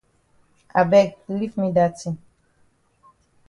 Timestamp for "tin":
1.99-2.15